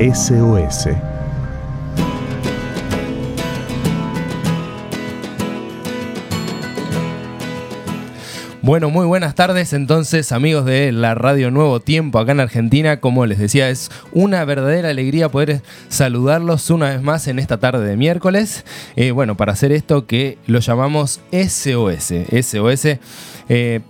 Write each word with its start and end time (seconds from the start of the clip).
SOS. 0.00 0.88
Bueno, 8.62 8.88
muy 8.88 9.04
buenas 9.04 9.34
tardes 9.34 9.74
entonces 9.74 10.32
amigos 10.32 10.64
de 10.64 10.90
la 10.92 11.14
Radio 11.14 11.50
Nuevo 11.50 11.80
Tiempo 11.80 12.18
acá 12.18 12.32
en 12.32 12.40
Argentina. 12.40 12.98
Como 13.00 13.26
les 13.26 13.38
decía, 13.38 13.68
es 13.68 13.90
una 14.12 14.42
verdadera 14.46 14.88
alegría 14.88 15.28
poder 15.28 15.60
saludarlos 15.90 16.70
una 16.70 16.88
vez 16.88 17.02
más 17.02 17.28
en 17.28 17.38
esta 17.38 17.58
tarde 17.58 17.86
de 17.86 17.98
miércoles. 17.98 18.64
Eh, 18.96 19.10
bueno, 19.10 19.36
para 19.36 19.52
hacer 19.52 19.70
esto 19.70 20.06
que 20.06 20.38
lo 20.46 20.60
llamamos 20.60 21.20
SOS. 21.30 22.14
SOS. 22.42 22.98
Eh, 23.50 23.80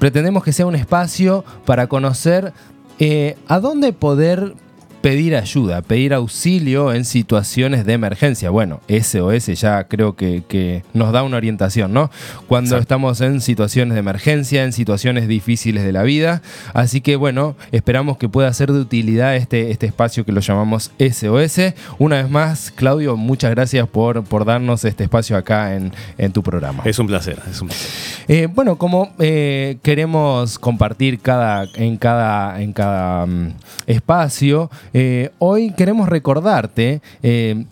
pretendemos 0.00 0.42
que 0.42 0.52
sea 0.52 0.66
un 0.66 0.74
espacio 0.74 1.44
para 1.64 1.86
conocer 1.86 2.52
eh, 2.98 3.36
a 3.46 3.60
dónde 3.60 3.92
poder 3.92 4.54
pedir 5.00 5.34
ayuda, 5.36 5.82
pedir 5.82 6.14
auxilio 6.14 6.92
en 6.92 7.04
situaciones 7.04 7.86
de 7.86 7.92
emergencia. 7.94 8.50
Bueno, 8.50 8.80
SOS 8.88 9.46
ya 9.60 9.84
creo 9.84 10.14
que, 10.16 10.82
nos 10.92 11.12
da 11.12 11.22
una 11.22 11.36
orientación, 11.36 11.92
¿no? 11.92 12.10
Cuando 12.46 12.76
estamos 12.76 13.20
en 13.20 13.40
situaciones 13.40 13.94
de 13.94 14.00
emergencia, 14.00 14.64
en 14.64 14.72
situaciones 14.72 15.28
difíciles 15.28 15.84
de 15.84 15.92
la 15.92 16.02
vida. 16.02 16.42
Así 16.74 17.00
que 17.00 17.16
bueno, 17.16 17.56
esperamos 17.72 18.18
que 18.18 18.28
pueda 18.28 18.52
ser 18.52 18.72
de 18.72 18.80
utilidad 18.80 19.36
este, 19.36 19.70
este 19.70 19.86
espacio 19.86 20.24
que 20.24 20.32
lo 20.32 20.40
llamamos 20.40 20.90
SOS. 20.98 21.74
Una 21.98 22.22
vez 22.22 22.30
más, 22.30 22.70
Claudio, 22.70 23.16
muchas 23.16 23.50
gracias 23.50 23.88
por, 23.88 24.24
por 24.24 24.44
darnos 24.44 24.84
este 24.84 25.04
espacio 25.04 25.36
acá 25.36 25.74
en, 25.74 25.92
tu 26.32 26.42
programa. 26.42 26.82
Es 26.84 26.98
un 26.98 27.06
placer, 27.06 27.38
es 27.50 27.60
un 27.60 27.68
placer. 27.68 27.90
Eh, 28.28 28.46
bueno, 28.46 28.76
como 28.76 29.12
eh, 29.18 29.78
queremos 29.82 30.58
compartir 30.58 31.18
cada, 31.20 31.66
en 31.74 31.96
cada, 31.96 32.60
en 32.60 32.72
cada 32.72 33.26
mm, 33.26 33.54
espacio, 33.86 34.70
eh, 34.92 35.30
hoy 35.38 35.72
queremos 35.72 36.08
recordarte 36.08 37.00
eh, 37.22 37.64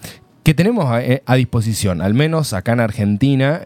que 0.43 0.55
tenemos 0.55 0.87
eh, 1.01 1.23
a, 1.27 1.35
disposición, 1.35 2.01
al 2.01 2.15
menos 2.15 2.53
acá 2.53 2.73
en 2.73 2.81
Argentina, 2.81 3.61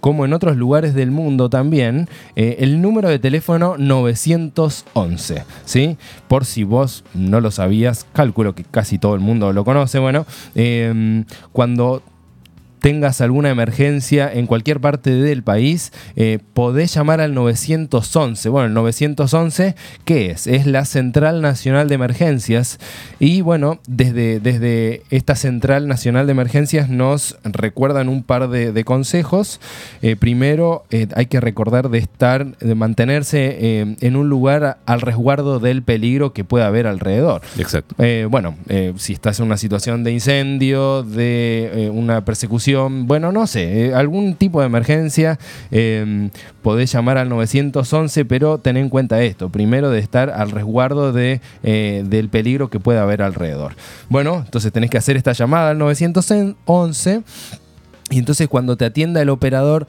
como 0.00 0.26
en 0.26 0.34
otros 0.34 0.58
lugares 0.58 0.92
del 0.92 1.10
mundo 1.10 1.48
también, 1.48 2.06
el 2.36 2.82
número 2.82 3.08
de 3.08 3.18
teléfono 3.18 3.76
911. 3.78 5.44
¿sí? 5.64 5.96
Por 6.28 6.44
si 6.44 6.64
vos 6.64 7.04
no 7.14 7.40
lo 7.40 7.50
sabías, 7.50 8.06
calculo 8.12 8.54
que 8.54 8.64
casi 8.64 8.98
todo 8.98 9.14
el 9.14 9.20
mundo 9.20 9.54
lo 9.54 9.64
conoce. 9.64 9.98
Bueno, 10.00 10.26
cuando 11.52 12.02
tengas 12.82 13.20
alguna 13.20 13.48
emergencia 13.48 14.30
en 14.30 14.46
cualquier 14.46 14.80
parte 14.80 15.10
del 15.10 15.44
país, 15.44 15.92
eh, 16.16 16.40
podés 16.52 16.92
llamar 16.92 17.20
al 17.20 17.32
911. 17.32 18.48
Bueno, 18.48 18.66
el 18.66 18.74
911, 18.74 19.76
¿qué 20.04 20.32
es? 20.32 20.48
Es 20.48 20.66
la 20.66 20.84
Central 20.84 21.40
Nacional 21.42 21.88
de 21.88 21.94
Emergencias. 21.94 22.80
Y 23.20 23.40
bueno, 23.40 23.78
desde, 23.86 24.40
desde 24.40 25.04
esta 25.10 25.36
Central 25.36 25.86
Nacional 25.86 26.26
de 26.26 26.32
Emergencias 26.32 26.88
nos 26.88 27.38
recuerdan 27.44 28.08
un 28.08 28.24
par 28.24 28.48
de, 28.48 28.82
consejos. 28.82 29.60
Eh, 30.02 30.16
primero, 30.16 30.84
eh, 30.90 31.06
hay 31.14 31.26
que 31.26 31.40
recordar 31.40 31.88
de 31.88 31.98
estar, 31.98 32.58
de 32.58 32.74
mantenerse 32.74 33.96
en 34.00 34.16
un 34.16 34.28
lugar 34.28 34.78
al 34.86 35.00
resguardo 35.02 35.60
del 35.60 35.84
peligro 35.84 36.32
que 36.32 36.42
pueda 36.42 36.66
haber 36.66 36.88
alrededor. 36.88 37.42
Exacto. 37.58 37.94
bueno, 38.28 38.56
si 38.96 39.12
estás 39.12 39.38
en 39.38 39.46
una 39.46 39.56
situación 39.56 40.02
de 40.02 40.10
incendio, 40.10 41.04
de 41.04 41.88
una 41.94 42.24
persecución, 42.24 42.71
bueno, 42.74 43.32
no 43.32 43.46
sé, 43.46 43.86
eh, 43.86 43.94
algún 43.94 44.34
tipo 44.34 44.60
de 44.60 44.66
emergencia, 44.66 45.38
em, 45.70 46.30
podés 46.62 46.92
llamar 46.92 47.18
al 47.18 47.28
911, 47.28 48.24
pero 48.24 48.58
ten 48.58 48.76
en 48.76 48.88
cuenta 48.88 49.22
esto, 49.22 49.48
primero 49.48 49.90
de 49.90 49.98
estar 49.98 50.30
al 50.30 50.50
resguardo 50.50 51.12
de, 51.12 51.40
eh, 51.62 52.04
del 52.06 52.28
peligro 52.28 52.70
que 52.70 52.80
pueda 52.80 53.02
haber 53.02 53.22
alrededor. 53.22 53.74
Bueno, 54.08 54.42
entonces 54.44 54.72
tenés 54.72 54.90
que 54.90 54.98
hacer 54.98 55.16
esta 55.16 55.32
llamada 55.32 55.70
al 55.70 55.78
911 55.78 57.22
y 58.10 58.18
entonces 58.18 58.48
cuando 58.48 58.76
te 58.76 58.84
atienda 58.84 59.22
el 59.22 59.30
operador, 59.30 59.86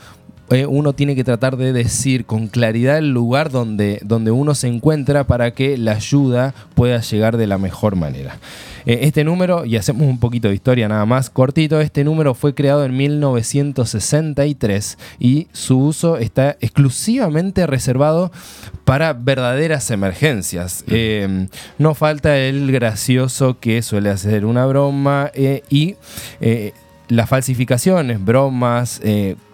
eh, 0.50 0.66
uno 0.66 0.94
tiene 0.94 1.16
que 1.16 1.24
tratar 1.24 1.56
de 1.56 1.72
decir 1.72 2.26
con 2.26 2.48
claridad 2.48 2.98
el 2.98 3.12
lugar 3.12 3.50
donde, 3.50 4.00
donde 4.04 4.32
uno 4.32 4.56
se 4.56 4.68
encuentra 4.68 5.24
para 5.24 5.52
que 5.52 5.78
la 5.78 5.94
ayuda 5.94 6.54
pueda 6.76 7.00
llegar 7.00 7.38
de 7.38 7.48
la 7.48 7.58
mejor 7.58 7.96
manera. 7.96 8.38
Eh, 8.86 9.00
este 9.04 9.24
número, 9.24 9.64
y 9.64 9.78
hacemos 9.78 10.06
un 10.06 10.20
poquito 10.20 10.50
de 10.50 10.56
historia 10.56 10.90
nada 10.90 11.06
más 11.06 11.30
cortito, 11.30 11.80
este 11.80 12.04
número 12.04 12.34
fue 12.34 12.54
creado 12.54 12.84
en 12.84 12.98
1963 12.98 14.98
y 15.18 15.48
su 15.54 15.80
uso 15.80 16.18
está 16.18 16.58
exclusivamente 16.60 17.66
reservado 17.66 18.30
para 18.84 19.14
verdaderas 19.14 19.90
emergencias. 19.92 20.84
Eh, 20.88 21.48
no 21.78 21.96
falta 21.96 22.38
el 22.38 22.70
gracioso 22.74 23.60
que 23.60 23.82
suele 23.82 24.10
hacer 24.10 24.46
una 24.46 24.66
broma 24.66 25.32
y 25.70 25.96
las 27.08 27.30
falsificaciones, 27.30 28.24
bromas, 28.24 29.00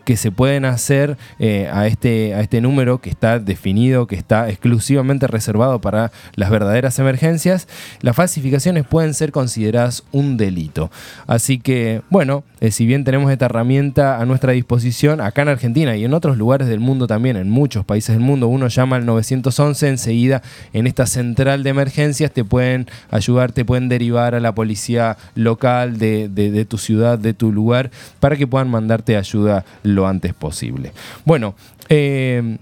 que 0.09 0.17
se 0.17 0.31
pueden 0.31 0.65
hacer 0.65 1.19
eh, 1.37 1.69
a, 1.71 1.85
este, 1.85 2.33
a 2.33 2.41
este 2.41 2.61
número 2.61 2.99
que 2.99 3.11
está 3.11 3.37
definido, 3.37 4.07
que 4.07 4.15
está 4.15 4.49
exclusivamente 4.49 5.27
reservado 5.27 5.81
para 5.81 6.11
las 6.33 6.49
verdaderas 6.49 6.97
emergencias, 6.97 7.67
las 8.01 8.15
falsificaciones 8.15 8.87
pueden 8.87 9.13
ser 9.13 9.31
consideradas 9.31 10.03
un 10.11 10.35
delito. 10.35 10.89
Así 11.27 11.59
que, 11.59 12.01
bueno, 12.09 12.43
eh, 12.59 12.71
si 12.71 12.87
bien 12.87 13.03
tenemos 13.03 13.31
esta 13.31 13.45
herramienta 13.45 14.19
a 14.19 14.25
nuestra 14.25 14.53
disposición, 14.53 15.21
acá 15.21 15.43
en 15.43 15.49
Argentina 15.49 15.95
y 15.95 16.05
en 16.05 16.15
otros 16.15 16.39
lugares 16.39 16.67
del 16.67 16.79
mundo 16.79 17.05
también, 17.05 17.37
en 17.37 17.51
muchos 17.51 17.85
países 17.85 18.15
del 18.15 18.23
mundo, 18.23 18.47
uno 18.47 18.67
llama 18.67 18.95
al 18.95 19.05
911, 19.05 19.89
enseguida 19.89 20.41
en 20.73 20.87
esta 20.87 21.05
central 21.05 21.61
de 21.61 21.69
emergencias 21.69 22.31
te 22.31 22.43
pueden 22.43 22.87
ayudar, 23.11 23.51
te 23.51 23.63
pueden 23.63 23.89
derivar 23.89 24.33
a 24.33 24.39
la 24.39 24.55
policía 24.55 25.17
local 25.35 25.99
de, 25.99 26.29
de 26.29 26.65
tu 26.65 26.79
ciudad, 26.79 27.19
de 27.19 27.35
tu 27.35 27.51
lugar, 27.51 27.91
para 28.19 28.37
que 28.37 28.47
puedan 28.47 28.71
mandarte 28.71 29.15
ayuda 29.15 29.65
local 29.83 29.98
lo 29.99 30.07
antes 30.07 30.33
posible. 30.33 30.93
Bueno, 31.25 31.55
eh, 31.89 32.57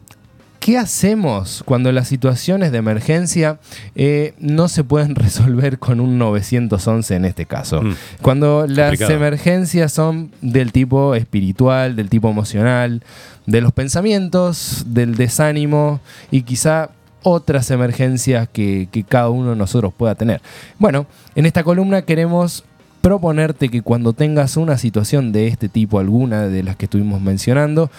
¿Qué 0.68 0.78
hacemos 0.78 1.64
cuando 1.64 1.94
las 1.94 2.10
situaciones 2.10 2.74
de 2.74 2.80
emergencia 2.80 3.58
eh, 3.96 4.34
no 4.38 4.68
se 4.68 4.84
pueden 4.84 5.16
resolver 5.16 5.80
con 5.80 6.02
un 6.02 6.18
911 6.18 7.16
en 7.16 7.24
este 7.24 7.46
caso? 7.46 7.82
Mm. 7.82 7.96
Cuando 8.22 8.68
las 8.68 9.00
emergencias 9.00 9.94
son 9.94 10.32
del 10.42 10.74
tipo 10.74 11.16
espiritual, 11.16 11.96
del 11.96 12.10
tipo 12.10 12.30
emocional, 12.30 13.02
de 13.46 13.62
los 13.62 13.72
pensamientos, 13.72 14.84
del 14.88 15.16
desánimo 15.16 16.02
y 16.32 16.42
quizá 16.42 16.90
otras 17.24 17.72
emergencias 17.72 18.50
que, 18.50 18.90
que 18.92 19.06
cada 19.06 19.30
uno 19.30 19.52
de 19.52 19.56
nosotros 19.56 19.94
pueda 19.96 20.16
tener. 20.16 20.42
Bueno, 20.80 21.08
en 21.36 21.46
esta 21.46 21.64
columna 21.64 22.02
queremos 22.02 22.66
proponerte 23.08 23.70
que 23.70 23.82
cuando 23.82 24.12
tengas 24.12 24.58
una 24.58 24.78
situación 24.78 25.32
de 25.32 25.48
este 25.48 25.70
tipo, 25.70 25.98
alguna 25.98 26.50
de 26.50 26.62
las 26.62 26.76
que 26.76 26.88
estuvimos 26.88 27.22
mencionando, 27.22 27.90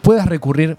puedas 0.00 0.24
recurrir 0.24 0.78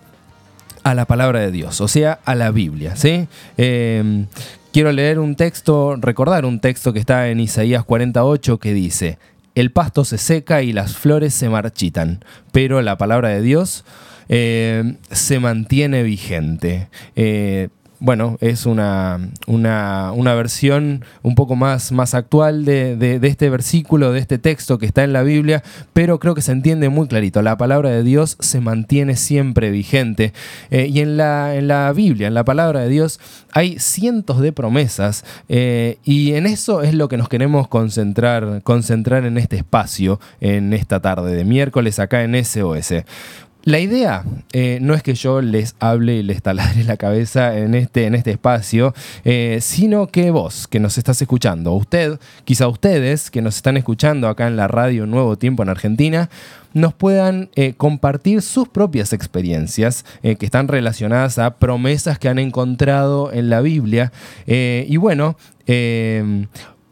a 0.82 0.96
la 0.96 1.06
palabra 1.06 1.42
de 1.42 1.52
Dios, 1.52 1.80
o 1.80 1.88
sea, 1.88 2.18
a 2.26 2.34
la 2.34 2.50
Biblia. 2.50 2.96
¿sí? 2.96 3.28
Em, 3.56 4.26
quiero 4.74 4.92
leer 4.92 5.20
un 5.20 5.36
texto, 5.36 5.96
recordar 5.96 6.44
un 6.46 6.60
texto 6.60 6.92
que 6.92 6.98
está 6.98 7.30
en 7.30 7.40
Isaías 7.40 7.84
48 7.84 8.58
que 8.58 8.74
dice, 8.74 9.20
el 9.54 9.72
pasto 9.72 10.06
se 10.06 10.18
seca 10.18 10.64
y 10.64 10.74
las 10.74 10.98
flores 10.98 11.36
se 11.36 11.48
marchitan, 11.48 12.26
pero 12.52 12.82
la 12.82 12.98
palabra 12.98 13.30
de 13.30 13.44
Dios 13.44 13.86
em, 14.28 14.98
se 15.12 15.40
mantiene 15.40 16.02
vigente. 16.02 16.88
Eh, 17.16 17.70
bueno, 18.00 18.38
es 18.42 18.66
una, 18.66 19.20
una, 19.48 20.36
versión 20.36 21.04
un 21.24 21.36
poco 21.36 21.56
más, 21.56 21.92
más 21.92 22.14
actual 22.14 22.64
de, 22.64 23.20
este 23.24 23.50
versículo, 23.50 24.12
de 24.12 24.20
este 24.20 24.38
texto 24.38 24.78
que 24.78 24.86
está 24.86 25.04
en 25.04 25.14
la 25.14 25.24
Biblia, 25.24 25.64
pero 25.94 26.20
creo 26.20 26.36
que 26.36 26.42
se 26.42 26.52
entiende 26.52 26.90
muy 26.90 27.08
clarito. 27.08 27.42
La 27.42 27.58
palabra 27.58 27.90
de 27.90 28.04
Dios 28.04 28.38
se 28.40 28.62
mantiene 28.62 29.16
siempre 29.16 29.72
vigente. 29.72 30.34
Eh, 30.70 30.88
y 30.88 31.00
en 31.00 31.18
la, 31.18 31.56
en 31.56 31.68
la 31.68 31.92
Biblia, 31.92 32.28
en 32.28 32.34
la 32.34 32.44
palabra 32.44 32.82
de 32.82 32.90
Dios, 32.90 33.20
hay 33.52 33.80
cientos 33.80 34.42
de 34.42 34.52
promesas 34.52 35.26
eh, 35.50 35.98
y 36.04 36.34
en 36.34 36.46
eso 36.46 36.84
es 36.84 36.94
lo 36.94 37.08
que 37.08 37.18
nos 37.18 37.30
queremos 37.30 37.68
concentrar, 37.68 38.62
concentrar 38.64 39.26
en 39.26 39.38
este 39.38 39.56
espacio, 39.56 40.20
en 40.42 40.74
esta 40.74 41.00
tarde 41.00 41.36
de 41.36 41.44
miércoles 41.44 42.00
acá 42.00 42.24
en 42.24 42.44
SOS. 42.44 42.94
La 43.68 43.82
idea 43.82 44.24
eh, 44.54 44.80
no 44.82 44.94
es 44.94 45.04
que 45.04 45.14
yo 45.14 45.42
les 45.42 45.76
hable 45.82 46.16
y 46.16 46.24
les 46.24 46.42
taladre 46.42 46.86
la 46.86 46.96
cabeza 46.96 47.58
en 47.58 47.76
este, 47.76 48.06
en 48.06 48.16
este 48.16 48.32
espacio, 48.32 48.94
eh, 49.26 49.58
sino 49.60 50.08
que 50.08 50.32
vos, 50.32 50.70
que 50.70 50.80
nos 50.80 50.98
estás 50.98 51.22
escuchando, 51.22 51.74
usted, 51.74 52.18
quizá 52.46 52.70
ustedes 52.70 53.30
que 53.30 53.42
nos 53.42 53.58
están 53.58 53.76
escuchando 53.76 54.30
acá 54.30 54.48
en 54.48 54.56
la 54.56 54.70
radio 54.70 55.06
Nuevo 55.06 55.38
Tiempo 55.38 55.64
en 55.64 55.70
Argentina, 55.70 56.30
nos 56.74 56.94
puedan 56.94 57.50
eh, 57.56 57.74
compartir 57.76 58.42
sus 58.42 58.70
propias 58.70 59.12
experiencias 59.12 60.06
que 60.22 60.46
están 60.46 60.70
relacionadas 60.70 61.38
a 61.38 61.58
promesas 61.58 62.20
que 62.20 62.30
han 62.30 62.40
encontrado 62.40 63.34
en 63.34 63.50
la 63.50 63.60
Biblia. 63.60 64.14
y 64.46 64.96
bueno, 64.96 65.36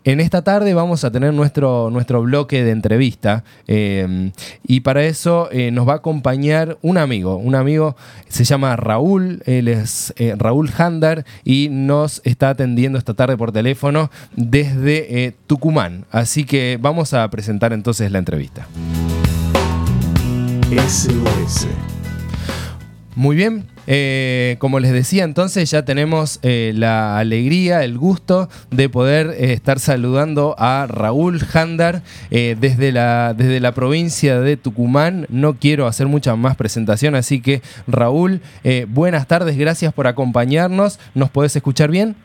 en 0.05 0.21
esta 0.21 0.43
tarde 0.43 0.73
vamos 0.73 1.03
a 1.03 1.11
tener 1.11 1.33
nuestro, 1.33 1.89
nuestro 1.91 2.21
bloque 2.21 2.63
de 2.63 2.71
entrevista 2.71 3.43
eh, 3.67 4.31
y 4.63 4.79
para 4.79 5.03
eso 5.03 5.49
eh, 5.51 5.71
nos 5.71 5.87
va 5.87 5.93
a 5.93 5.97
acompañar 5.97 6.77
un 6.81 6.97
amigo, 6.97 7.35
un 7.35 7.55
amigo 7.55 7.97
se 8.29 8.45
llama 8.45 8.75
Raúl, 8.77 9.41
él 9.45 9.67
es 9.67 10.13
Raúl 10.37 10.71
Handar 10.77 11.25
y 11.43 11.67
nos 11.69 12.21
está 12.23 12.49
atendiendo 12.49 12.97
esta 12.97 13.13
tarde 13.13 13.35
por 13.35 13.51
teléfono 13.51 14.09
desde 14.35 15.35
Tucumán. 15.47 16.05
Así 16.11 16.45
que 16.45 16.77
vamos 16.79 17.13
a 17.13 17.29
presentar 17.29 17.73
entonces 17.73 18.11
la 18.11 18.19
entrevista. 18.19 18.67
SOS. 20.71 21.67
Muy 23.15 23.35
bien, 23.35 23.65
eh, 23.87 24.55
como 24.59 24.79
les 24.79 24.91
decía, 24.91 25.23
entonces 25.23 25.69
ya 25.69 25.85
tenemos 25.85 26.39
eh, 26.43 26.71
la 26.75 27.17
alegría, 27.17 27.83
el 27.83 27.97
gusto 27.97 28.49
de 28.71 28.89
poder 28.89 29.27
eh, 29.31 29.53
estar 29.53 29.79
saludando 29.79 30.55
a 30.57 30.87
Raúl 30.87 31.39
Handar 31.53 32.01
desde, 32.29 32.91
la, 32.91 33.33
desde 33.33 33.59
la 33.59 33.73
provincia 33.73 34.39
de 34.39 34.57
Tucumán. 34.57 35.25
No 35.29 35.55
quiero 35.55 35.87
hacer 35.87 36.07
mucha 36.07 36.35
más 36.35 36.55
presentación, 36.55 37.15
así 37.15 37.41
que 37.41 37.61
Raúl, 37.87 38.41
buenas 38.89 39.27
tardes, 39.27 39.57
gracias 39.57 39.93
por 39.93 40.07
acompañarnos. 40.07 40.99
¿Nos 41.13 41.29
podés 41.29 41.55
escuchar 41.55 41.89
bien? 41.91 42.15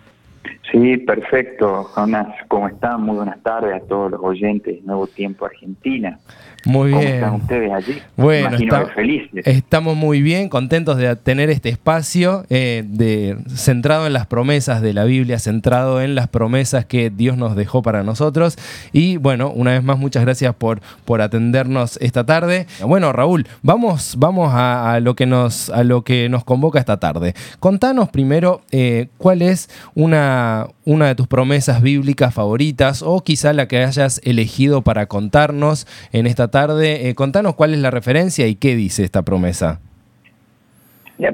Sí, 0.70 0.96
perfecto. 0.98 1.84
Jonas, 1.94 2.28
¿cómo 2.48 2.68
están? 2.68 3.02
Muy 3.02 3.16
buenas 3.16 3.42
tardes 3.42 3.74
a 3.74 3.86
todos 3.86 4.10
los 4.10 4.20
oyentes 4.22 4.76
de 4.76 4.82
Nuevo 4.82 5.06
Tiempo 5.06 5.44
Argentina. 5.44 6.18
Muy 6.64 6.88
bien. 6.88 7.00
¿Cómo 7.00 7.14
están 7.14 7.34
ustedes 7.34 7.72
allí? 7.72 8.02
Bueno, 8.16 8.58
felices. 8.94 9.46
estamos 9.46 9.96
muy 9.96 10.22
bien, 10.22 10.48
contentos 10.48 10.96
de 10.98 11.16
tener 11.16 11.50
este 11.50 11.68
espacio 11.68 12.44
eh, 12.50 12.84
de, 12.86 13.36
centrado 13.54 14.06
en 14.06 14.12
las 14.12 14.26
promesas 14.26 14.82
de 14.82 14.92
la 14.92 15.04
Biblia, 15.04 15.38
centrado 15.38 16.02
en 16.02 16.14
las 16.14 16.28
promesas 16.28 16.84
que 16.84 17.10
Dios 17.10 17.36
nos 17.36 17.56
dejó 17.56 17.82
para 17.82 18.02
nosotros. 18.02 18.58
Y 18.92 19.16
bueno, 19.16 19.50
una 19.50 19.72
vez 19.72 19.82
más, 19.82 19.98
muchas 19.98 20.24
gracias 20.24 20.54
por, 20.54 20.80
por 21.04 21.22
atendernos 21.22 21.98
esta 22.00 22.24
tarde. 22.24 22.66
Bueno, 22.82 23.12
Raúl, 23.12 23.46
vamos, 23.62 24.16
vamos 24.18 24.52
a, 24.54 24.98
lo 25.00 25.14
que 25.14 25.26
nos, 25.26 25.70
a 25.70 25.84
lo 25.84 26.02
que 26.02 26.28
nos 26.28 26.44
convoca 26.44 26.78
esta 26.78 26.98
tarde. 26.98 27.34
Contanos 27.58 28.10
primero 28.10 28.60
eh, 28.70 29.08
cuál 29.18 29.42
es 29.42 29.70
una, 29.94 30.66
una 30.84 31.06
de 31.06 31.14
tus 31.14 31.26
promesas 31.26 31.82
bíblicas 31.82 32.34
favoritas 32.34 33.02
o 33.02 33.22
quizá 33.22 33.52
la 33.52 33.68
que 33.68 33.78
hayas 33.78 34.20
elegido 34.24 34.82
para 34.82 35.06
contarnos 35.06 35.86
en 36.12 36.26
esta 36.26 36.49
tarde. 36.50 37.08
Eh, 37.08 37.14
contanos 37.14 37.54
cuál 37.54 37.74
es 37.74 37.80
la 37.80 37.90
referencia 37.90 38.46
y 38.46 38.54
qué 38.56 38.76
dice 38.76 39.04
esta 39.04 39.22
promesa. 39.22 39.80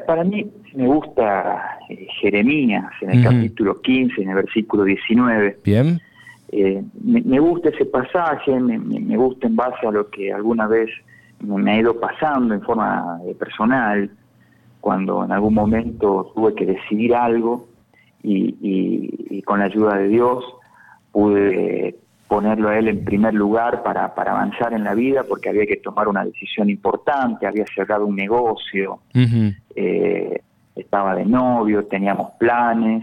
para 0.06 0.24
mí 0.24 0.46
me 0.74 0.86
gusta 0.86 1.78
eh, 1.88 2.06
Jeremías 2.20 2.84
en 3.00 3.10
el 3.10 3.24
capítulo 3.24 3.80
15, 3.80 4.22
en 4.22 4.30
el 4.30 4.36
versículo 4.36 4.84
19. 4.84 5.58
Bien. 5.64 6.00
Eh, 6.52 6.82
me, 7.02 7.38
gusta 7.40 7.70
ese 7.70 7.86
pasaje, 7.86 8.52
me, 8.60 9.16
gusta 9.16 9.48
en 9.48 9.56
base 9.56 9.86
a 9.86 9.90
lo 9.90 10.08
que 10.10 10.32
alguna 10.32 10.68
vez 10.68 10.88
me 11.40 11.72
ha 11.72 11.78
ido 11.78 11.98
pasando 11.98 12.54
en 12.54 12.62
forma 12.62 13.18
personal, 13.38 14.10
cuando 14.80 15.24
en 15.24 15.32
algún 15.32 15.54
momento 15.54 16.30
tuve 16.34 16.54
que 16.54 16.66
decidir 16.66 17.14
algo 17.14 17.66
y, 18.22 19.42
con 19.42 19.60
la 19.60 19.66
ayuda 19.66 19.98
de 19.98 20.08
Dios 20.08 20.44
pude 21.12 21.96
ponerlo 22.36 22.68
a 22.68 22.78
él 22.78 22.88
en 22.88 23.02
primer 23.02 23.32
lugar 23.32 23.82
para, 23.82 24.14
para 24.14 24.32
avanzar 24.32 24.74
en 24.74 24.84
la 24.84 24.92
vida 24.92 25.24
porque 25.24 25.48
había 25.48 25.64
que 25.64 25.76
tomar 25.76 26.06
una 26.06 26.22
decisión 26.22 26.68
importante, 26.68 27.46
había 27.46 27.64
cerrado 27.74 28.04
un 28.04 28.14
negocio, 28.14 29.00
eh, 29.74 30.42
estaba 30.74 31.14
de 31.14 31.24
novio, 31.24 31.86
teníamos 31.86 32.32
planes, 32.32 33.02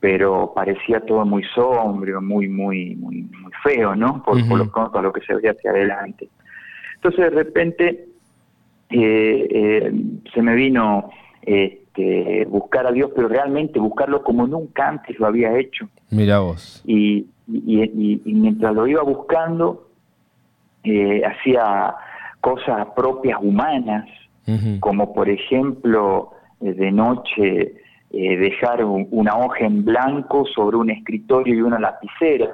pero 0.00 0.52
parecía 0.54 1.00
todo 1.00 1.26
muy 1.26 1.44
sombrío, 1.54 2.22
muy, 2.22 2.48
muy, 2.48 2.96
muy, 2.96 3.20
muy 3.24 3.52
feo, 3.62 3.94
¿no? 3.94 4.22
Por, 4.22 4.40
lo, 4.40 5.02
lo 5.02 5.12
que 5.12 5.20
se 5.26 5.34
veía 5.34 5.50
hacia 5.50 5.70
adelante. 5.70 6.30
Entonces 6.94 7.20
de 7.20 7.30
repente 7.30 8.08
eh, 8.88 9.46
eh, 9.50 9.92
se 10.32 10.40
me 10.40 10.54
vino 10.54 11.10
este, 11.42 12.46
buscar 12.46 12.86
a 12.86 12.92
Dios, 12.92 13.10
pero 13.14 13.28
realmente 13.28 13.78
buscarlo 13.78 14.22
como 14.22 14.46
nunca 14.46 14.88
antes 14.88 15.18
lo 15.18 15.26
había 15.26 15.54
hecho. 15.58 15.86
Mira 16.08 16.38
vos. 16.38 16.82
Y, 16.86 17.26
y, 17.46 18.20
mientras 18.24 18.74
lo 18.74 18.86
iba 18.86 19.02
buscando, 19.02 19.88
eh, 20.82 21.22
hacía 21.24 21.94
cosas 22.40 22.88
propias 22.94 23.38
humanas, 23.40 24.06
como 24.80 25.14
por 25.14 25.30
ejemplo 25.30 26.32
eh, 26.60 26.74
de 26.74 26.92
noche 26.92 27.74
eh, 28.10 28.36
dejar 28.36 28.84
una 28.84 29.38
hoja 29.38 29.64
en 29.64 29.82
blanco 29.82 30.44
sobre 30.54 30.76
un 30.76 30.90
escritorio 30.90 31.54
y 31.54 31.62
una 31.62 31.78
lapicera, 31.78 32.50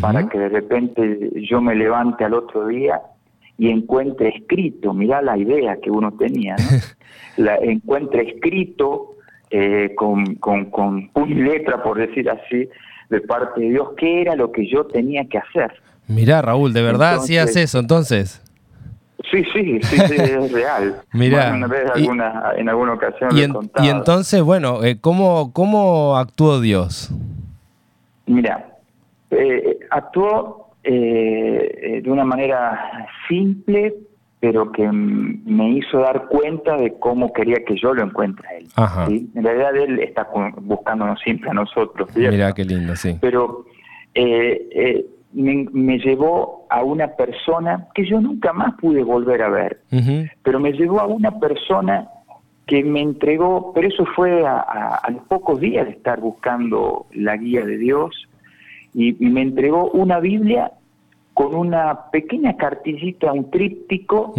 para 0.00 0.26
que 0.28 0.38
de 0.38 0.48
repente 0.48 1.30
yo 1.42 1.60
me 1.60 1.74
levante 1.74 2.24
al 2.24 2.32
otro 2.32 2.68
día 2.68 3.02
y 3.58 3.68
encuentre 3.68 4.28
escrito, 4.28 4.94
mirá 4.94 5.20
la 5.20 5.36
idea 5.36 5.76
que 5.82 5.90
uno 5.90 6.12
tenía, 6.12 6.56
la, 7.36 7.56
encuentre 7.56 8.22
escrito 8.30 9.16
con, 9.96 10.36
con, 10.36 10.66
con 10.66 11.08
puño 11.08 11.36
y 11.36 11.42
letra, 11.42 11.82
por 11.82 11.98
decir 11.98 12.30
así, 12.30 12.68
de 13.10 13.20
parte 13.20 13.60
de 13.60 13.70
Dios 13.70 13.88
qué 13.96 14.22
era 14.22 14.36
lo 14.36 14.50
que 14.52 14.66
yo 14.66 14.86
tenía 14.86 15.24
que 15.26 15.38
hacer. 15.38 15.72
Mirá, 16.06 16.42
Raúl, 16.42 16.72
¿de 16.72 16.82
verdad 16.82 17.16
hacías 17.16 17.54
eso 17.56 17.78
entonces? 17.78 18.42
Sí, 19.30 19.44
sí, 19.52 19.80
sí, 19.82 19.96
es 20.16 20.52
real. 20.52 20.96
Mirá. 21.12 21.54
en 22.56 22.68
alguna 22.68 22.94
ocasión 22.94 23.30
y, 23.36 23.84
y 23.84 23.88
entonces, 23.88 24.42
bueno, 24.42 24.82
eh, 24.82 24.98
¿cómo, 25.00 25.52
¿cómo 25.52 26.16
actuó 26.16 26.60
Dios? 26.60 27.10
Mira, 28.26 28.70
eh, 29.30 29.78
actuó 29.90 30.70
eh, 30.82 32.00
de 32.02 32.10
una 32.10 32.24
manera 32.24 33.08
simple, 33.28 33.94
pero 34.40 34.72
que 34.72 34.90
me 34.90 35.70
hizo 35.70 35.98
dar 35.98 36.26
cuenta 36.28 36.76
de 36.78 36.94
cómo 36.98 37.30
quería 37.32 37.62
que 37.66 37.76
yo 37.76 37.92
lo 37.92 38.02
encuentre 38.02 38.48
a 38.48 39.06
él. 39.06 39.28
En 39.34 39.44
realidad 39.44 39.76
él 39.76 39.98
está 40.00 40.26
buscándonos 40.62 41.20
siempre 41.20 41.50
a 41.50 41.54
nosotros. 41.54 42.08
Mira 42.16 42.52
qué 42.54 42.64
lindo, 42.64 42.96
sí. 42.96 43.18
Pero 43.20 43.66
eh, 44.14 44.66
eh, 44.72 45.06
me, 45.34 45.98
llevó 45.98 46.66
a 46.70 46.82
una 46.82 47.08
persona 47.08 47.88
que 47.94 48.08
yo 48.08 48.18
nunca 48.18 48.54
más 48.54 48.74
pude 48.80 49.02
volver 49.02 49.42
a 49.42 49.50
ver, 49.50 49.82
pero 50.42 50.58
me 50.58 50.72
llevó 50.72 51.00
a 51.00 51.06
una 51.06 51.38
persona 51.38 52.08
que 52.66 52.82
me 52.82 53.02
entregó, 53.02 53.72
pero 53.74 53.88
eso 53.88 54.06
fue 54.16 54.46
a, 54.46 55.02
los 55.12 55.22
pocos 55.24 55.60
días 55.60 55.84
de 55.84 55.92
estar 55.92 56.18
buscando 56.18 57.06
la 57.12 57.36
guía 57.36 57.64
de 57.64 57.76
Dios, 57.76 58.26
y 58.94 59.12
me 59.20 59.42
entregó 59.42 59.90
una 59.90 60.18
Biblia 60.18 60.72
con 61.40 61.54
una 61.54 62.10
pequeña 62.10 62.54
cartillita, 62.58 63.32
un 63.32 63.50
tríptico, 63.50 64.34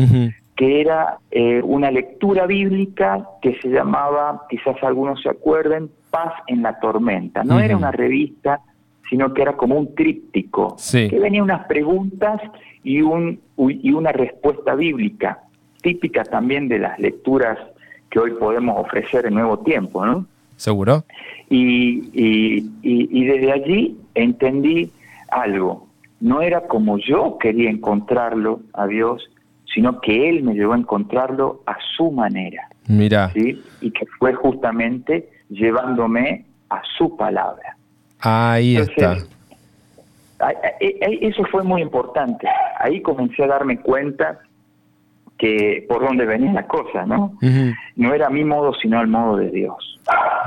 que 0.55 0.81
era 0.81 1.17
eh, 1.31 1.59
una 1.63 1.89
lectura 1.89 2.45
bíblica 2.45 3.27
que 3.41 3.59
se 3.59 3.69
llamaba, 3.69 4.45
quizás 4.47 4.75
algunos 4.83 5.19
se 5.23 5.29
acuerden, 5.29 5.89
Paz 6.11 6.31
en 6.45 6.61
la 6.61 6.79
Tormenta. 6.79 7.43
No 7.43 7.59
era 7.59 7.75
una 7.75 7.91
revista, 7.91 8.61
sino 9.09 9.33
que 9.33 9.41
era 9.41 9.53
como 9.57 9.79
un 9.79 9.95
tríptico, 9.95 10.75
que 10.91 11.19
venía 11.19 11.41
unas 11.41 11.65
preguntas 11.65 12.39
y, 12.83 13.01
un, 13.01 13.39
y 13.57 13.91
una 13.93 14.11
respuesta 14.11 14.75
bíblica, 14.75 15.39
típica 15.81 16.23
también 16.23 16.67
de 16.67 16.77
las 16.77 16.99
lecturas 16.99 17.57
que 18.11 18.19
hoy 18.19 18.33
podemos 18.39 18.77
ofrecer 18.77 19.25
en 19.25 19.33
Nuevo 19.33 19.57
Tiempo, 19.61 20.05
¿no? 20.05 20.27
¿Seguro? 20.55 21.03
Y, 21.49 22.11
y, 22.13 22.71
y 22.83 23.25
desde 23.25 23.51
allí 23.53 23.97
entendí 24.13 24.91
algo, 25.31 25.87
no 26.21 26.41
era 26.41 26.67
como 26.67 26.97
yo 26.97 27.37
quería 27.39 27.69
encontrarlo 27.69 28.61
a 28.73 28.87
Dios, 28.87 29.29
sino 29.73 29.99
que 29.99 30.29
Él 30.29 30.43
me 30.43 30.53
llevó 30.53 30.73
a 30.73 30.77
encontrarlo 30.77 31.61
a 31.65 31.75
su 31.97 32.11
manera. 32.11 32.67
Mira. 32.87 33.31
¿sí? 33.33 33.61
Y 33.81 33.91
que 33.91 34.05
fue 34.19 34.33
justamente 34.33 35.29
llevándome 35.49 36.45
a 36.69 36.81
su 36.97 37.17
palabra. 37.17 37.75
Ahí 38.19 38.77
está. 38.77 39.17
Eso 40.79 41.43
fue 41.51 41.63
muy 41.63 41.81
importante. 41.81 42.47
Ahí 42.79 43.01
comencé 43.01 43.43
a 43.43 43.47
darme 43.47 43.79
cuenta 43.79 44.39
que 45.41 45.83
por 45.89 46.03
dónde 46.03 46.23
venía 46.27 46.53
la 46.53 46.67
cosa, 46.67 47.03
¿no? 47.03 47.35
No 47.95 48.13
era 48.13 48.29
mi 48.29 48.45
modo, 48.45 48.75
sino 48.75 49.01
el 49.01 49.07
modo 49.07 49.37
de 49.37 49.49
Dios. 49.49 49.99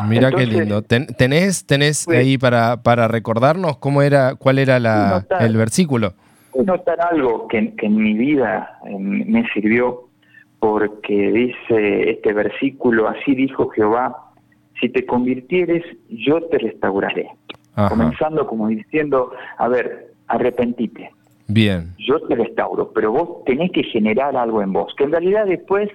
Mira 0.08 0.30
qué 0.30 0.46
lindo. 0.46 0.82
¿Tenés, 0.82 1.66
tenés 1.66 2.06
ahí 2.08 2.38
para, 2.38 2.76
para 2.76 3.08
recordarnos 3.08 3.78
cómo 3.78 4.02
era, 4.02 4.36
cuál 4.36 4.60
era 4.60 4.78
la, 4.78 5.26
el 5.40 5.56
versículo? 5.56 6.12
Notar 6.54 7.00
algo 7.00 7.48
que, 7.48 7.74
en 7.76 7.96
mi 7.96 8.14
vida 8.14 8.78
me 9.00 9.44
sirvió, 9.48 10.04
porque 10.60 11.32
dice 11.32 12.10
este 12.10 12.32
versículo, 12.32 13.08
así 13.08 13.34
dijo 13.34 13.70
Jehová, 13.70 14.30
si 14.80 14.90
te 14.90 15.04
convirtieres, 15.04 15.82
yo 16.08 16.40
te 16.42 16.58
restauraré. 16.58 17.30
Comenzando 17.88 18.46
como 18.46 18.68
diciendo, 18.68 19.32
a 19.58 19.66
ver, 19.66 20.12
arrepentite. 20.28 21.10
Bien. 21.46 21.94
Yo 21.98 22.20
te 22.20 22.34
restauro, 22.34 22.92
pero 22.94 23.12
vos 23.12 23.44
tenés 23.44 23.70
que 23.72 23.82
generar 23.84 24.36
algo 24.36 24.62
en 24.62 24.72
vos, 24.72 24.94
que 24.96 25.04
en 25.04 25.12
realidad 25.12 25.46
después, 25.46 25.90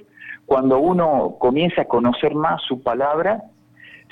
cuando 0.46 0.80
uno 0.80 1.36
comienza 1.40 1.82
a 1.84 1.86
conocer 1.86 2.36
más 2.36 2.62
su 2.68 2.82
palabra, 2.82 3.44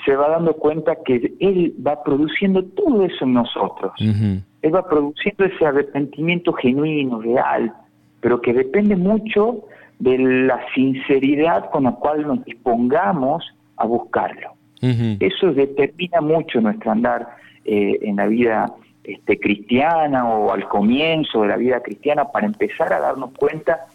se 0.04 0.14
va 0.16 0.28
dando 0.28 0.54
cuenta 0.54 0.96
que 1.04 1.34
Él 1.40 1.74
va 1.84 2.02
produciendo 2.02 2.64
todo 2.64 3.04
eso 3.04 3.24
en 3.24 3.34
nosotros. 3.34 3.92
Él 4.00 4.74
va 4.74 4.88
produciendo 4.88 5.44
ese 5.44 5.66
arrepentimiento 5.66 6.52
genuino, 6.52 7.20
real, 7.20 7.72
pero 8.20 8.40
que 8.40 8.52
depende 8.52 8.96
mucho 8.96 9.64
de 9.98 10.18
la 10.18 10.60
sinceridad 10.74 11.70
con 11.70 11.84
la 11.84 11.92
cual 11.92 12.26
nos 12.26 12.44
dispongamos 12.44 13.44
a 13.76 13.86
buscarlo. 13.86 14.52
Eso 14.80 15.52
determina 15.52 16.20
mucho 16.20 16.60
nuestro 16.60 16.92
andar 16.92 17.28
eh, 17.64 17.98
en 18.02 18.16
la 18.16 18.26
vida 18.26 18.72
este, 19.08 19.40
cristiana 19.40 20.28
o 20.28 20.52
al 20.52 20.68
comienzo 20.68 21.40
de 21.40 21.48
la 21.48 21.56
vida 21.56 21.80
cristiana 21.80 22.26
para 22.30 22.44
empezar 22.44 22.92
a 22.92 23.00
darnos 23.00 23.30
cuenta 23.32 23.86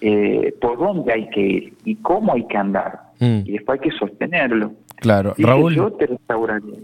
eh, 0.00 0.54
por 0.58 0.78
dónde 0.78 1.12
hay 1.12 1.28
que 1.28 1.40
ir 1.40 1.74
y 1.84 1.96
cómo 1.96 2.32
hay 2.32 2.46
que 2.46 2.56
andar. 2.56 3.00
Mm. 3.20 3.40
Y 3.44 3.52
después 3.52 3.78
hay 3.78 3.90
que 3.90 3.96
sostenerlo. 3.98 4.72
Claro, 4.96 5.34
Raúl. 5.36 5.74
Yo 5.74 5.92
te 5.92 6.06
restauraría. 6.06 6.78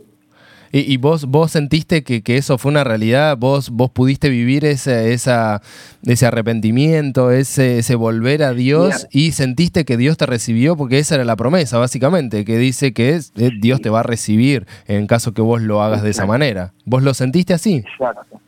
¿Y, 0.74 0.96
vos, 0.96 1.26
vos 1.26 1.50
sentiste 1.50 2.02
que, 2.02 2.22
eso 2.26 2.56
fue 2.56 2.70
una 2.70 2.82
realidad? 2.82 3.36
¿Vos, 3.36 3.68
vos 3.68 3.90
pudiste 3.90 4.30
vivir 4.30 4.64
ese, 4.64 5.12
esa, 5.12 5.60
ese 6.02 6.24
arrepentimiento, 6.24 7.30
ese, 7.30 7.78
ese 7.78 7.94
volver 7.94 8.42
a 8.42 8.54
Dios 8.54 9.06
y 9.12 9.32
sentiste 9.32 9.84
que 9.84 9.98
Dios 9.98 10.16
te 10.16 10.24
recibió? 10.24 10.74
Porque 10.74 10.98
esa 10.98 11.16
era 11.16 11.24
la 11.24 11.36
promesa, 11.36 11.78
básicamente, 11.78 12.46
que 12.46 12.56
dice 12.56 12.94
que 12.94 13.10
es, 13.10 13.34
eh, 13.36 13.50
Dios 13.60 13.82
te 13.82 13.90
va 13.90 14.00
a 14.00 14.02
recibir 14.02 14.66
en 14.88 15.06
caso 15.06 15.34
que 15.34 15.42
vos 15.42 15.60
lo 15.60 15.82
hagas 15.82 16.02
de 16.02 16.08
esa 16.08 16.24
manera. 16.24 16.72
¿Vos 16.86 17.02
lo 17.02 17.12
sentiste 17.12 17.52
así? 17.52 17.84
Exacto. 17.86 18.40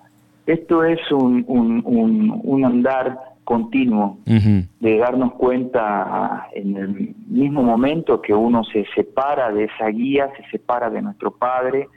Esto 0.46 0.82
es 0.82 1.00
un, 1.12 1.44
un, 1.46 1.82
un, 1.84 2.40
un 2.42 2.64
andar 2.64 3.18
continuo 3.44 4.18
de 4.24 4.98
darnos 4.98 5.34
cuenta 5.34 6.48
en 6.54 6.76
el 6.76 7.14
mismo 7.28 7.62
momento 7.62 8.20
que 8.22 8.32
uno 8.32 8.64
se 8.64 8.86
separa 8.94 9.52
de 9.52 9.64
esa 9.64 9.88
guía, 9.88 10.30
se 10.36 10.50
separa 10.50 10.88
de 10.90 11.02
nuestro 11.02 11.30
Padre, 11.30 11.88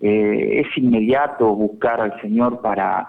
eh, 0.00 0.60
es 0.60 0.78
inmediato 0.78 1.54
buscar 1.54 2.00
al 2.00 2.20
Señor 2.20 2.60
para, 2.60 3.06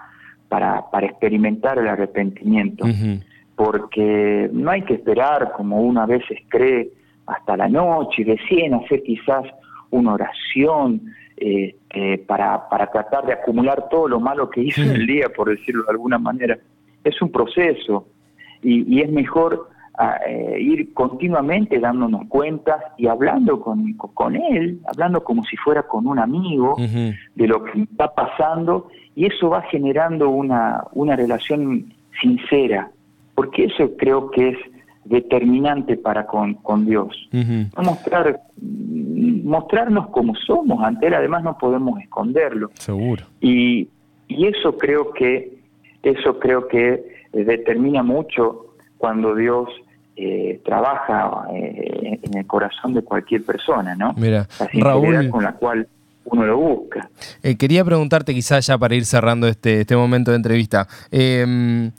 para, 0.48 0.90
para 0.90 1.06
experimentar 1.06 1.78
el 1.78 1.88
arrepentimiento, 1.88 2.86
porque 3.56 4.48
no 4.52 4.70
hay 4.70 4.82
que 4.82 4.94
esperar, 4.94 5.52
como 5.56 5.80
uno 5.80 6.00
a 6.00 6.06
veces 6.06 6.38
cree, 6.48 6.90
hasta 7.26 7.56
la 7.56 7.68
noche 7.68 8.22
y 8.22 8.24
recién 8.24 8.74
hacer 8.74 9.02
quizás 9.02 9.44
una 9.90 10.14
oración 10.14 11.02
eh, 11.36 11.76
eh, 11.90 12.18
para, 12.26 12.68
para 12.68 12.90
tratar 12.90 13.26
de 13.26 13.32
acumular 13.32 13.88
todo 13.90 14.08
lo 14.08 14.18
malo 14.18 14.48
que 14.48 14.62
hizo 14.62 14.82
en 14.82 14.90
el 14.90 15.06
día, 15.06 15.28
por 15.28 15.50
decirlo 15.50 15.84
de 15.84 15.90
alguna 15.90 16.18
manera. 16.18 16.58
Es 17.04 17.20
un 17.20 17.30
proceso 17.30 18.08
y, 18.62 18.96
y 18.96 19.02
es 19.02 19.10
mejor 19.10 19.68
eh, 20.26 20.60
ir 20.60 20.94
continuamente 20.94 21.80
dándonos 21.80 22.28
cuentas 22.28 22.76
y 22.96 23.08
hablando 23.08 23.60
con, 23.60 23.94
con 23.94 24.36
él, 24.36 24.80
hablando 24.86 25.24
como 25.24 25.42
si 25.44 25.56
fuera 25.56 25.82
con 25.82 26.06
un 26.06 26.20
amigo 26.20 26.76
de 26.78 27.46
lo 27.46 27.64
que 27.64 27.82
está 27.82 28.14
pasando 28.14 28.88
y 29.16 29.26
eso 29.26 29.50
va 29.50 29.62
generando 29.62 30.30
una, 30.30 30.84
una 30.92 31.16
relación 31.16 31.92
sincera, 32.20 32.90
porque 33.34 33.64
eso 33.64 33.96
creo 33.96 34.30
que 34.30 34.50
es 34.50 34.58
determinante 35.04 35.96
para 35.96 36.26
con, 36.26 36.54
con 36.54 36.86
Dios. 36.86 37.28
Mostrar, 37.76 38.40
mostrarnos 38.62 40.10
como 40.10 40.36
somos, 40.36 40.84
ante 40.84 41.08
Él 41.08 41.14
además 41.14 41.42
no 41.42 41.58
podemos 41.58 42.00
esconderlo. 42.00 42.70
Seguro. 42.74 43.24
Y, 43.40 43.88
y 44.28 44.46
eso 44.46 44.76
creo 44.78 45.12
que, 45.12 45.58
eso 46.04 46.38
creo 46.38 46.68
que 46.68 47.02
determina 47.32 48.04
mucho 48.04 48.66
cuando 48.98 49.34
Dios 49.34 49.68
eh, 50.20 50.60
trabaja 50.64 51.44
eh, 51.54 52.18
en 52.20 52.36
el 52.36 52.44
corazón 52.44 52.92
de 52.92 53.02
cualquier 53.02 53.44
persona, 53.44 53.94
¿no? 53.94 54.14
Mira, 54.16 54.48
Raúl, 54.72 55.30
con 55.30 55.44
la 55.44 55.52
cual 55.52 55.86
uno 56.24 56.44
lo 56.44 56.56
busca. 56.56 57.08
Eh, 57.44 57.56
quería 57.56 57.84
preguntarte 57.84 58.34
quizás 58.34 58.66
ya 58.66 58.76
para 58.76 58.96
ir 58.96 59.04
cerrando 59.04 59.46
este, 59.46 59.82
este 59.82 59.94
momento 59.94 60.32
de 60.32 60.38
entrevista, 60.38 60.88
em, 61.12 61.92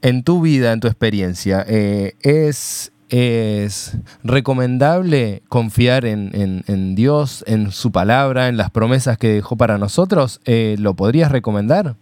en 0.00 0.22
tu 0.22 0.40
vida, 0.40 0.72
en 0.72 0.80
tu 0.80 0.86
experiencia, 0.86 1.60
¿es, 1.68 2.90
¿es 3.10 3.98
recomendable 4.24 5.42
confiar 5.50 6.06
en, 6.06 6.30
en, 6.66 6.94
Dios, 6.94 7.44
en 7.46 7.70
su 7.70 7.92
palabra, 7.92 8.48
en 8.48 8.56
las 8.56 8.70
promesas 8.70 9.18
que 9.18 9.28
dejó 9.28 9.56
para 9.56 9.76
nosotros? 9.76 10.40
¿Lo 10.78 10.94
podrías 10.94 11.30
recomendar? 11.30 11.96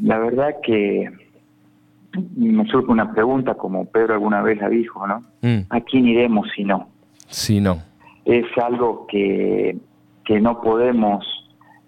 La 0.00 0.18
verdad 0.18 0.54
que 0.62 1.10
me 2.36 2.66
surge 2.66 2.90
una 2.90 3.12
pregunta, 3.12 3.54
como 3.54 3.84
Pedro 3.86 4.14
alguna 4.14 4.42
vez 4.42 4.58
la 4.58 4.68
dijo, 4.68 5.06
¿no? 5.06 5.22
Mm. 5.42 5.60
¿A 5.68 5.80
quién 5.80 6.06
iremos 6.06 6.48
si 6.54 6.64
no? 6.64 6.88
Si 7.28 7.60
no. 7.60 7.82
Es 8.24 8.46
algo 8.56 9.06
que, 9.06 9.76
que 10.24 10.40
no 10.40 10.60
podemos 10.60 11.24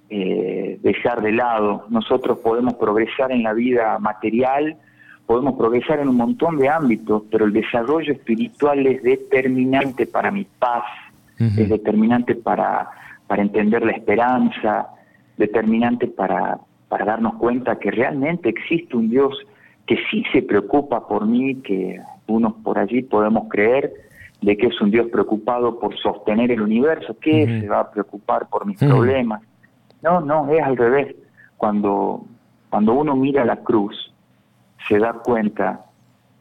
eh, 0.09 0.79
dejar 0.83 1.23
de 1.23 1.33
lado. 1.33 1.87
Nosotros 1.89 2.39
podemos 2.39 2.75
progresar 2.75 3.33
en 3.33 3.43
la 3.43 3.53
vida 3.53 3.99
material, 3.99 4.77
podemos 5.27 5.55
progresar 5.55 6.01
en 6.01 6.09
un 6.09 6.17
montón 6.17 6.59
de 6.59 6.69
ámbitos, 6.69 7.23
pero 7.31 7.45
el 7.45 7.53
desarrollo 7.53 8.13
espiritual 8.13 8.87
es 8.87 9.03
determinante 9.03 10.07
para 10.07 10.31
mi 10.31 10.45
paz, 10.59 10.85
es 11.39 11.71
determinante 11.71 12.35
para, 12.35 12.91
para 13.27 13.41
entender 13.41 13.83
la 13.83 13.93
esperanza, 13.93 14.89
determinante 15.39 16.07
para, 16.07 16.59
para 16.89 17.05
darnos 17.07 17.37
cuenta 17.37 17.79
que 17.79 17.91
realmente 17.91 18.51
existe 18.51 18.97
un 18.97 19.09
Dios 19.09 19.35
que 19.91 19.97
sí 20.09 20.23
se 20.33 20.43
preocupa 20.43 21.09
por 21.09 21.27
mí, 21.27 21.57
que 21.63 22.01
unos 22.29 22.53
por 22.63 22.79
allí 22.79 23.03
podemos 23.03 23.49
creer 23.49 23.93
de 24.41 24.57
que 24.57 24.69
es 24.69 24.81
un 24.81 24.93
Dios 24.93 25.09
preocupado 25.09 25.81
por 25.81 25.99
sostener 25.99 26.53
el 26.53 26.63
universo, 26.63 27.17
que 27.21 27.61
se 27.61 27.69
va 27.69 27.81
a 27.81 27.91
preocupar 27.91 28.49
por 28.49 28.67
mis 28.67 28.79
problemas. 28.79 29.43
No, 30.01 30.21
no, 30.21 30.49
es 30.53 30.63
al 30.63 30.77
revés. 30.77 31.17
Cuando, 31.57 32.25
cuando 32.71 32.95
uno 32.95 33.17
mira 33.17 33.45
la 33.45 33.57
cruz, 33.57 34.15
se 34.89 35.01
da 35.01 35.13
cuenta 35.13 35.87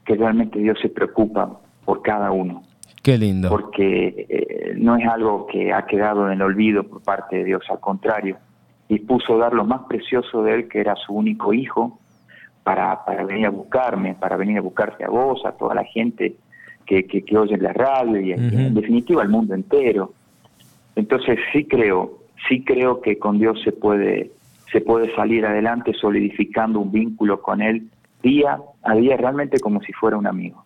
que 0.06 0.14
realmente 0.14 0.60
Dios 0.60 0.78
se 0.80 0.90
preocupa 0.90 1.60
por 1.86 2.04
cada 2.04 2.30
uno. 2.32 2.62
Qué 3.02 3.18
lindo. 3.18 3.50
Porque 3.50 4.28
eh, 4.30 4.74
no 4.78 4.96
es 4.96 5.08
algo 5.08 5.48
que 5.48 5.74
ha 5.74 5.88
quedado 5.88 6.28
en 6.28 6.34
el 6.34 6.44
olvido 6.44 6.84
por 6.84 7.02
parte 7.02 7.38
de 7.38 7.46
Dios, 7.46 7.64
al 7.72 7.80
contrario, 7.80 8.38
dispuso 8.88 9.40
dar 9.40 9.54
lo 9.54 9.66
más 9.66 9.82
precioso 9.90 10.44
de 10.44 10.54
Él, 10.54 10.68
que 10.68 10.82
era 10.82 10.96
su 10.96 11.14
único 11.14 11.52
hijo, 11.52 11.98
para, 12.70 13.04
para 13.04 13.24
venir 13.24 13.48
a 13.48 13.50
buscarme, 13.50 14.14
para 14.14 14.38
venir 14.38 14.60
a 14.60 14.62
buscarte 14.62 15.04
a 15.04 15.10
vos, 15.10 15.44
a 15.44 15.54
toda 15.54 15.74
la 15.74 15.84
gente 15.86 16.36
que, 16.86 17.04
que, 17.08 17.36
oye 17.36 17.58
la 17.58 17.74
radio 17.74 18.22
y, 18.22 18.32
en 18.32 18.76
definitiva 18.76 19.24
al 19.24 19.30
mundo 19.30 19.56
entero. 19.56 20.14
Entonces 20.96 21.40
sí 21.52 21.66
creo, 21.66 22.20
sí 22.48 22.64
creo 22.64 23.02
que 23.02 23.18
con 23.18 23.40
Dios 23.40 23.60
se 23.64 23.72
puede, 23.72 24.30
se 24.72 24.82
puede 24.82 25.12
salir 25.16 25.48
adelante 25.48 25.94
solidificando 26.00 26.80
un 26.80 26.92
vínculo 26.92 27.42
con 27.42 27.64
Él 27.64 27.90
día 28.22 28.60
a 28.84 28.94
día, 28.94 29.18
realmente 29.18 29.60
como 29.60 29.82
si 29.82 29.92
fuera 29.92 30.18
un 30.18 30.28
amigo. 30.28 30.64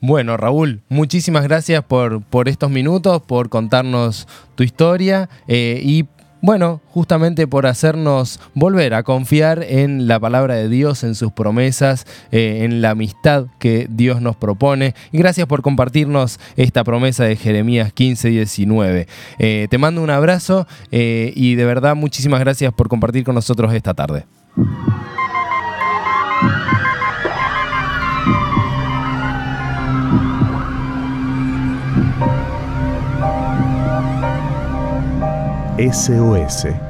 Bueno, 0.00 0.36
Raúl, 0.36 0.80
muchísimas 0.88 1.44
gracias 1.44 1.84
por, 1.84 2.24
por 2.24 2.48
estos 2.48 2.70
minutos, 2.70 3.22
por 3.22 3.50
contarnos 3.50 4.26
tu 4.56 4.64
historia 4.64 5.28
eh, 5.46 5.80
y 5.80 6.06
bueno, 6.42 6.80
justamente 6.88 7.46
por 7.46 7.66
hacernos 7.66 8.40
volver 8.54 8.94
a 8.94 9.02
confiar 9.02 9.62
en 9.62 10.08
la 10.08 10.18
palabra 10.18 10.54
de 10.54 10.68
Dios, 10.68 11.04
en 11.04 11.14
sus 11.14 11.32
promesas, 11.32 12.06
eh, 12.32 12.60
en 12.62 12.80
la 12.80 12.90
amistad 12.90 13.46
que 13.58 13.86
Dios 13.90 14.22
nos 14.22 14.36
propone. 14.36 14.94
Y 15.12 15.18
gracias 15.18 15.46
por 15.46 15.62
compartirnos 15.62 16.40
esta 16.56 16.84
promesa 16.84 17.24
de 17.24 17.36
Jeremías 17.36 17.92
15, 17.92 18.28
19. 18.30 19.06
Eh, 19.38 19.66
te 19.70 19.78
mando 19.78 20.02
un 20.02 20.10
abrazo 20.10 20.66
eh, 20.90 21.32
y 21.36 21.54
de 21.56 21.64
verdad 21.64 21.94
muchísimas 21.94 22.40
gracias 22.40 22.72
por 22.72 22.88
compartir 22.88 23.24
con 23.24 23.34
nosotros 23.34 23.72
esta 23.74 23.94
tarde. 23.94 24.24
SOS 35.80 36.89